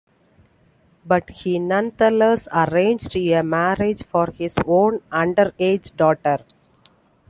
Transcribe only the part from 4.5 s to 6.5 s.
own underage daughter.